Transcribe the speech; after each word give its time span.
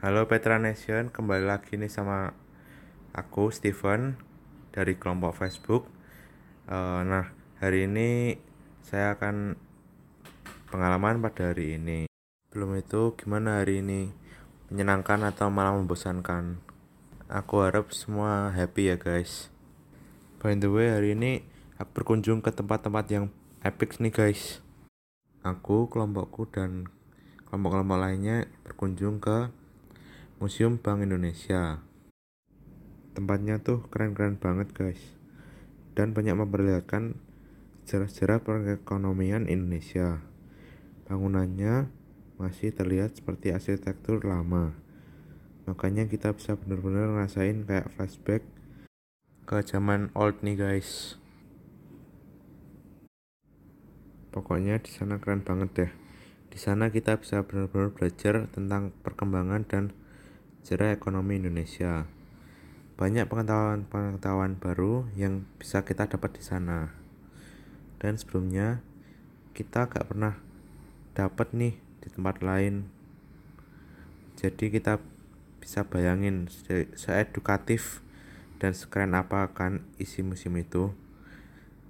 Halo 0.00 0.24
Petra 0.24 0.56
Nation, 0.56 1.12
kembali 1.12 1.44
lagi 1.44 1.76
nih 1.76 1.92
sama 1.92 2.32
aku 3.12 3.52
Steven 3.52 4.16
dari 4.72 4.96
kelompok 4.96 5.36
Facebook. 5.36 5.92
Eh, 6.72 7.00
nah, 7.04 7.28
hari 7.60 7.84
ini 7.84 8.32
saya 8.80 9.12
akan 9.20 9.60
pengalaman 10.72 11.20
pada 11.20 11.52
hari 11.52 11.76
ini. 11.76 12.08
Belum 12.48 12.80
itu 12.80 13.12
gimana 13.12 13.60
hari 13.60 13.84
ini? 13.84 14.08
Menyenangkan 14.72 15.20
atau 15.20 15.52
malah 15.52 15.76
membosankan? 15.76 16.64
Aku 17.28 17.60
harap 17.60 17.92
semua 17.92 18.56
happy 18.56 18.88
ya 18.88 18.96
guys. 18.96 19.52
By 20.40 20.56
the 20.56 20.72
way, 20.72 20.96
hari 20.96 21.12
ini 21.12 21.44
aku 21.76 22.00
berkunjung 22.00 22.40
ke 22.40 22.48
tempat-tempat 22.48 23.04
yang 23.12 23.28
epic 23.60 24.00
nih 24.00 24.16
guys. 24.16 24.64
Aku, 25.44 25.92
kelompokku, 25.92 26.48
dan 26.48 26.88
kelompok-kelompok 27.52 28.00
lainnya 28.00 28.48
berkunjung 28.64 29.20
ke 29.20 29.59
Museum 30.40 30.80
Bank 30.80 31.04
Indonesia. 31.04 31.84
Tempatnya 33.12 33.60
tuh 33.60 33.84
keren-keren 33.92 34.40
banget 34.40 34.72
guys. 34.72 35.20
Dan 35.92 36.16
banyak 36.16 36.32
memperlihatkan 36.32 37.20
sejarah-sejarah 37.84 38.40
perekonomian 38.40 39.44
Indonesia. 39.52 40.24
Bangunannya 41.04 41.92
masih 42.40 42.72
terlihat 42.72 43.20
seperti 43.20 43.52
arsitektur 43.52 44.24
lama. 44.24 44.72
Makanya 45.68 46.08
kita 46.08 46.32
bisa 46.32 46.56
benar-benar 46.56 47.12
ngerasain 47.12 47.68
kayak 47.68 47.92
flashback 47.92 48.40
ke 49.44 49.60
zaman 49.60 50.08
old 50.16 50.40
nih 50.40 50.56
guys. 50.56 51.20
Pokoknya 54.32 54.80
di 54.80 54.88
sana 54.88 55.20
keren 55.20 55.44
banget 55.44 55.70
deh. 55.76 55.92
Di 56.48 56.56
sana 56.56 56.88
kita 56.88 57.20
bisa 57.20 57.44
benar-benar 57.44 57.92
belajar 57.92 58.48
tentang 58.48 58.96
perkembangan 59.04 59.68
dan 59.68 59.99
sejarah 60.60 60.92
ekonomi 60.92 61.40
Indonesia. 61.40 62.04
Banyak 63.00 63.32
pengetahuan-pengetahuan 63.32 64.60
baru 64.60 65.08
yang 65.16 65.48
bisa 65.56 65.88
kita 65.88 66.04
dapat 66.04 66.36
di 66.36 66.44
sana. 66.44 66.92
Dan 67.96 68.20
sebelumnya 68.20 68.84
kita 69.56 69.88
gak 69.88 70.12
pernah 70.12 70.36
dapat 71.16 71.56
nih 71.56 71.80
di 72.04 72.08
tempat 72.12 72.44
lain. 72.44 72.92
Jadi 74.36 74.68
kita 74.68 75.00
bisa 75.60 75.84
bayangin 75.88 76.48
seedukatif 76.96 78.04
dan 78.60 78.76
sekeren 78.76 79.16
apa 79.16 79.48
kan 79.56 79.80
isi 79.96 80.20
museum 80.20 80.60
itu. 80.60 80.92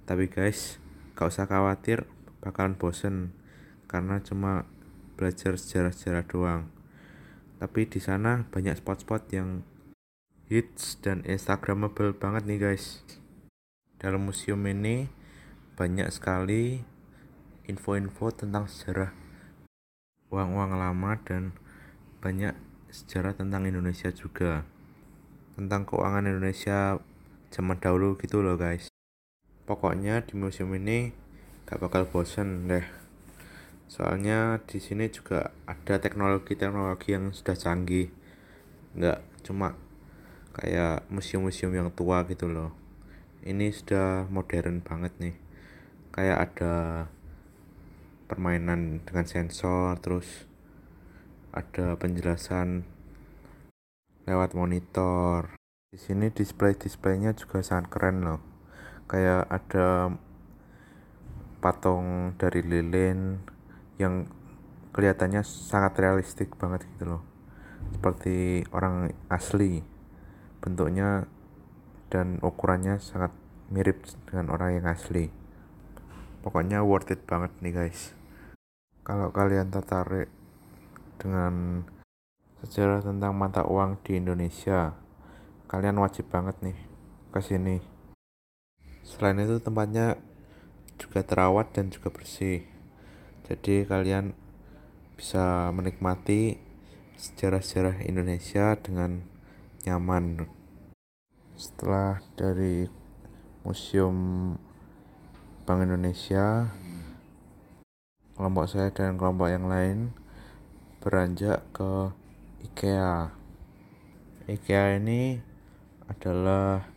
Tapi 0.07 0.31
guys, 0.31 0.79
gak 1.19 1.27
usah 1.27 1.47
khawatir 1.47 2.07
bakalan 2.39 2.79
bosen 2.79 3.35
karena 3.91 4.23
cuma 4.23 4.63
belajar 5.19 5.59
sejarah-sejarah 5.59 6.25
doang. 6.27 6.80
Tapi 7.61 7.85
di 7.85 8.01
sana 8.01 8.41
banyak 8.49 8.73
spot-spot 8.81 9.29
yang 9.37 9.61
hits 10.49 10.97
dan 10.97 11.21
instagramable 11.29 12.17
banget 12.17 12.49
nih 12.49 12.57
guys. 12.57 13.05
Dalam 14.01 14.25
museum 14.25 14.65
ini 14.65 15.05
banyak 15.77 16.09
sekali 16.09 16.81
info-info 17.69 18.33
tentang 18.33 18.65
sejarah 18.65 19.13
uang-uang 20.33 20.73
lama 20.73 21.21
dan 21.21 21.53
banyak 22.17 22.57
sejarah 22.89 23.37
tentang 23.37 23.69
Indonesia 23.69 24.09
juga. 24.09 24.65
Tentang 25.53 25.85
keuangan 25.85 26.25
Indonesia 26.25 26.97
zaman 27.53 27.77
dahulu 27.77 28.17
gitu 28.17 28.41
loh 28.41 28.57
guys. 28.57 28.89
Pokoknya 29.69 30.25
di 30.25 30.33
museum 30.33 30.73
ini 30.73 31.13
gak 31.69 31.77
bakal 31.77 32.09
bosen 32.09 32.65
deh 32.65 33.00
soalnya 33.91 34.63
di 34.63 34.79
sini 34.79 35.11
juga 35.11 35.51
ada 35.67 35.99
teknologi-teknologi 35.99 37.11
yang 37.11 37.35
sudah 37.35 37.59
canggih. 37.59 38.07
Nggak 38.95 39.19
cuma 39.43 39.75
kayak 40.55 41.03
museum-museum 41.11 41.75
yang 41.75 41.91
tua 41.91 42.23
gitu 42.31 42.47
loh. 42.47 42.71
Ini 43.43 43.67
sudah 43.75 44.31
modern 44.31 44.79
banget 44.79 45.11
nih. 45.19 45.35
Kayak 46.15 46.37
ada 46.39 46.75
permainan 48.31 49.03
dengan 49.03 49.27
sensor 49.27 49.99
terus 49.99 50.47
ada 51.51 51.99
penjelasan 51.99 52.87
lewat 54.23 54.55
monitor. 54.55 55.59
Di 55.91 55.99
sini 55.99 56.31
display-displaynya 56.31 57.35
juga 57.35 57.59
sangat 57.59 57.91
keren 57.91 58.23
loh. 58.23 58.39
Kayak 59.11 59.51
ada 59.51 60.15
patung 61.59 62.39
dari 62.39 62.63
lilin 62.63 63.43
yang 64.01 64.25
kelihatannya 64.91 65.45
sangat 65.45 65.93
realistik 66.01 66.57
banget 66.57 66.83
gitu 66.97 67.15
loh. 67.15 67.23
Seperti 67.93 68.65
orang 68.73 69.13
asli 69.29 69.85
bentuknya 70.61 71.25
dan 72.09 72.37
ukurannya 72.41 72.97
sangat 72.97 73.33
mirip 73.71 74.03
dengan 74.27 74.51
orang 74.51 74.81
yang 74.81 74.85
asli. 74.89 75.31
Pokoknya 76.41 76.81
worth 76.81 77.13
it 77.13 77.23
banget 77.29 77.53
nih 77.61 77.73
guys. 77.73 78.17
Kalau 79.05 79.29
kalian 79.29 79.69
tertarik 79.69 80.29
dengan 81.21 81.85
sejarah 82.61 83.01
tentang 83.01 83.33
mata 83.33 83.65
uang 83.65 84.01
di 84.05 84.21
Indonesia 84.21 84.93
kalian 85.71 86.03
wajib 86.03 86.27
banget 86.27 86.59
nih 86.59 86.77
ke 87.31 87.39
sini. 87.39 87.79
Selain 89.07 89.39
itu 89.39 89.57
tempatnya 89.63 90.19
juga 90.99 91.23
terawat 91.23 91.73
dan 91.73 91.89
juga 91.89 92.11
bersih 92.11 92.67
jadi 93.51 93.83
kalian 93.83 94.31
bisa 95.19 95.75
menikmati 95.75 96.55
sejarah-sejarah 97.19 97.99
Indonesia 98.07 98.79
dengan 98.79 99.27
nyaman. 99.83 100.47
Setelah 101.59 102.23
dari 102.39 102.87
Museum 103.67 104.15
Bank 105.67 105.83
Indonesia 105.83 106.71
kelompok 108.39 108.71
saya 108.71 108.87
dan 108.95 109.19
kelompok 109.19 109.51
yang 109.51 109.67
lain 109.67 110.15
beranjak 111.03 111.59
ke 111.75 112.07
IKEA. 112.71 113.35
IKEA 114.47 114.95
ini 114.95 115.43
adalah 116.07 116.87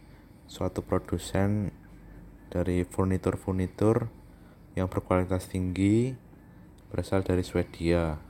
suatu 0.47 0.87
produsen 0.87 1.75
dari 2.47 2.87
furnitur-furnitur 2.87 4.07
yang 4.79 4.87
berkualitas 4.87 5.51
tinggi 5.51 6.24
berasal 6.95 7.27
dari 7.27 7.43
Swedia. 7.43 8.23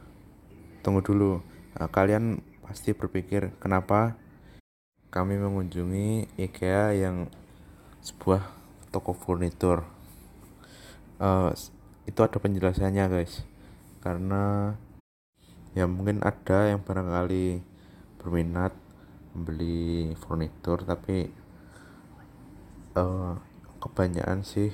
Tunggu 0.80 1.04
dulu, 1.04 1.44
nah, 1.76 1.92
kalian 1.92 2.40
pasti 2.64 2.96
berpikir 2.96 3.52
kenapa 3.60 4.16
kami 5.12 5.36
mengunjungi 5.36 6.32
IKEA 6.40 6.96
yang 6.96 7.28
sebuah 8.00 8.40
toko 8.88 9.12
furnitur. 9.12 9.84
Uh, 11.20 11.52
itu 12.08 12.24
ada 12.24 12.40
penjelasannya 12.40 13.04
guys, 13.04 13.44
karena 14.00 14.72
ya 15.76 15.84
mungkin 15.84 16.24
ada 16.24 16.72
yang 16.72 16.80
barangkali 16.80 17.60
berminat 18.16 18.72
membeli 19.36 20.16
furnitur 20.24 20.88
tapi 20.88 21.28
uh, 22.96 23.36
kebanyakan 23.76 24.40
sih 24.40 24.72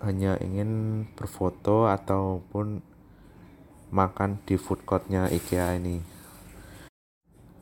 hanya 0.00 0.40
ingin 0.40 1.04
berfoto 1.12 1.84
ataupun 1.84 2.80
makan 3.92 4.40
di 4.48 4.56
food 4.56 4.80
courtnya 4.88 5.28
IKEA 5.28 5.76
ini. 5.76 6.00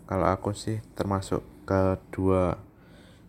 Kalau 0.07 0.27
aku 0.31 0.55
sih 0.55 0.79
termasuk 0.95 1.43
kedua 1.67 2.57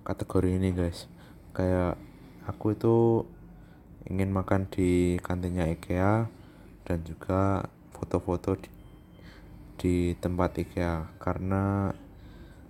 kategori 0.06 0.50
ini 0.62 0.70
guys. 0.72 1.10
Kayak 1.58 1.98
aku 2.46 2.78
itu 2.78 3.26
ingin 4.08 4.30
makan 4.30 4.70
di 4.70 5.18
kantinnya 5.20 5.68
IKEA 5.74 6.30
dan 6.86 7.00
juga 7.04 7.68
foto-foto 7.92 8.56
di, 8.58 8.70
di 9.76 9.96
tempat 10.22 10.56
IKEA 10.62 11.18
karena 11.18 11.92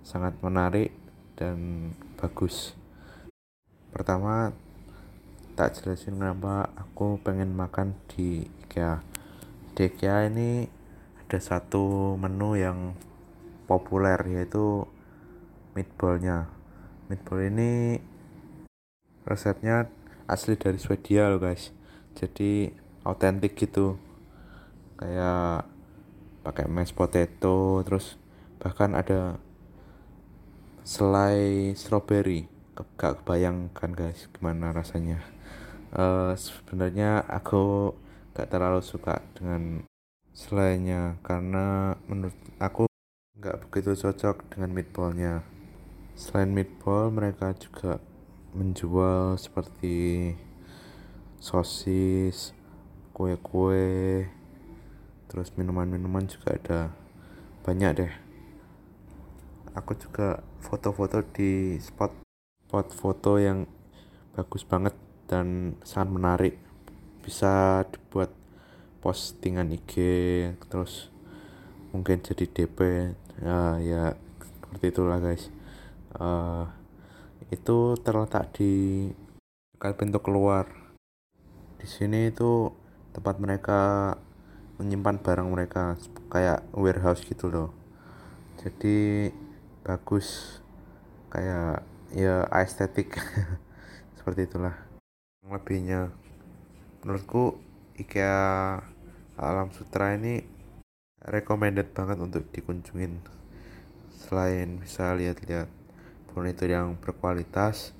sangat 0.02 0.34
menarik 0.40 0.90
dan 1.36 1.90
bagus. 2.16 2.74
Pertama 3.92 4.56
tak 5.58 5.76
jelasin 5.76 6.16
kenapa 6.16 6.70
aku 6.78 7.18
pengen 7.20 7.52
makan 7.52 7.98
di 8.10 8.46
IKEA. 8.66 9.02
Di 9.74 9.90
IKEA 9.90 10.30
ini 10.30 10.64
ada 11.26 11.38
satu 11.38 12.14
menu 12.16 12.54
yang 12.58 12.94
populer 13.66 14.18
yaitu 14.30 14.86
meatballnya. 15.74 16.50
Meatball 17.10 17.50
ini 17.50 17.98
resepnya 19.26 19.90
asli 20.30 20.54
dari 20.54 20.78
Swedia 20.78 21.30
loh 21.30 21.42
guys. 21.42 21.74
Jadi 22.14 22.70
autentik 23.06 23.58
gitu. 23.58 23.98
Kayak 24.98 25.66
pakai 26.40 26.66
mashed 26.66 26.96
potato 26.96 27.84
terus 27.84 28.16
bahkan 28.62 28.94
ada 28.94 29.38
selai 30.86 31.70
strawberry. 31.74 32.46
Gak 32.96 33.22
kebayangkan 33.22 33.92
guys 33.92 34.30
gimana 34.32 34.72
rasanya 34.72 35.20
uh, 35.94 36.32
sebenarnya 36.34 37.24
aku 37.26 37.94
gak 38.34 38.50
terlalu 38.50 38.80
suka 38.82 39.18
dengan 39.34 39.82
selainnya 40.30 41.18
karena 41.26 41.98
menurut 42.06 42.36
aku 42.62 42.86
nggak 43.40 43.66
begitu 43.66 43.96
cocok 43.96 44.52
dengan 44.52 44.70
meatballnya. 44.70 45.34
Selain 46.14 46.52
meatball 46.52 47.08
mereka 47.08 47.56
juga 47.56 47.98
menjual 48.52 49.40
seperti 49.40 50.32
sosis 51.40 52.52
kue-kue 53.16 54.28
terus 55.30 55.52
minuman-minuman 55.56 56.28
juga 56.28 56.56
ada. 56.56 56.80
Banyak 57.64 57.90
deh. 57.96 58.12
Aku 59.72 59.94
juga 59.96 60.42
foto-foto 60.60 61.22
di 61.32 61.80
spot 61.80 62.12
spot 62.66 62.92
foto 62.92 63.40
yang 63.40 63.64
bagus 64.36 64.62
banget 64.68 64.94
dan 65.30 65.78
sangat 65.86 66.10
menarik. 66.10 66.54
Bisa 67.22 67.86
dibuat 67.86 68.34
postingan 68.98 69.70
IG 69.70 69.94
terus 70.66 71.14
mungkin 71.94 72.18
jadi 72.18 72.44
DP 72.50 72.78
ya, 73.38 73.78
ya 73.78 74.02
seperti 74.42 74.90
itulah 74.90 75.22
guys. 75.22 75.46
Uh, 76.18 76.66
itu 77.54 77.94
terletak 78.02 78.50
di 78.58 79.06
dekat 79.78 79.94
pintu 79.94 80.18
keluar. 80.18 80.66
Di 81.78 81.86
sini 81.86 82.34
itu 82.34 82.74
tempat 83.14 83.38
mereka 83.38 83.80
menyimpan 84.82 85.22
barang 85.22 85.48
mereka 85.48 85.94
kayak 86.26 86.66
warehouse 86.74 87.22
gitu 87.22 87.46
loh. 87.46 87.70
Jadi 88.58 89.30
bagus 89.86 90.58
kayak 91.30 91.86
ya 92.10 92.50
estetik. 92.58 93.14
Seperti 94.18 94.44
itulah 94.50 94.89
lebihnya 95.48 96.12
menurutku 97.00 97.56
IKEA 97.96 98.76
Alam 99.40 99.72
Sutra 99.72 100.12
ini 100.12 100.44
recommended 101.24 101.96
banget 101.96 102.20
untuk 102.20 102.44
dikunjungin. 102.52 103.24
Selain 104.12 104.76
bisa 104.76 105.16
lihat-lihat 105.16 105.68
furnitur 106.30 106.68
yang 106.68 106.94
berkualitas 107.00 107.96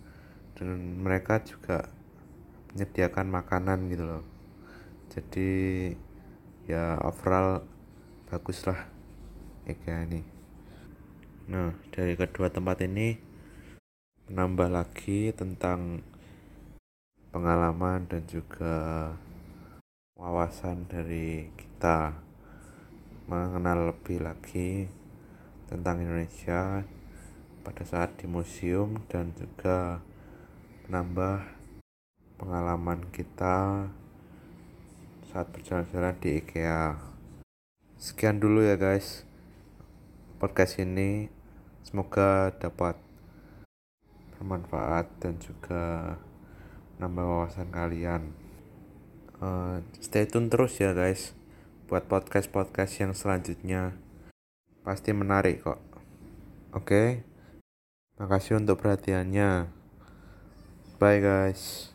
dan 0.61 1.01
mereka 1.01 1.41
juga 1.41 1.89
menyediakan 2.73 3.27
makanan 3.33 3.89
gitu 3.89 4.05
loh. 4.05 4.25
Jadi 5.09 5.51
ya 6.69 7.01
overall 7.01 7.65
bagus 8.29 8.69
lah 8.69 8.85
IKEA 9.65 10.05
ini. 10.07 10.21
Nah 11.49 11.73
dari 11.89 12.15
kedua 12.21 12.53
tempat 12.53 12.85
ini 12.85 13.17
menambah 14.29 14.69
lagi 14.71 15.33
tentang 15.33 16.05
pengalaman 17.31 18.11
dan 18.11 18.27
juga 18.27 19.15
wawasan 20.19 20.91
dari 20.91 21.47
kita 21.55 22.19
mengenal 23.31 23.95
lebih 23.95 24.19
lagi 24.19 24.91
tentang 25.71 26.03
Indonesia 26.03 26.83
pada 27.63 27.87
saat 27.87 28.19
di 28.19 28.27
museum 28.27 28.99
dan 29.07 29.31
juga 29.39 30.03
menambah 30.91 31.47
pengalaman 32.35 33.07
kita 33.15 33.87
saat 35.31 35.47
berjalan-jalan 35.55 36.19
di 36.19 36.43
IKEA. 36.43 36.99
Sekian 37.95 38.43
dulu 38.43 38.67
ya 38.67 38.75
guys 38.75 39.23
podcast 40.43 40.83
ini. 40.83 41.31
Semoga 41.87 42.51
dapat 42.59 42.99
bermanfaat 44.35 45.07
dan 45.23 45.39
juga 45.39 46.17
nambah 47.01 47.25
wawasan 47.25 47.73
kalian. 47.73 48.37
Uh, 49.41 49.81
stay 50.05 50.29
tune 50.29 50.53
terus 50.53 50.77
ya 50.77 50.93
guys 50.93 51.33
buat 51.89 52.05
podcast-podcast 52.07 52.93
yang 53.03 53.13
selanjutnya. 53.17 53.97
Pasti 54.85 55.11
menarik 55.17 55.65
kok. 55.65 55.81
Oke. 56.71 56.85
Okay? 56.85 57.09
Makasih 58.21 58.61
untuk 58.61 58.85
perhatiannya. 58.85 59.73
Bye 61.01 61.25
guys. 61.25 61.91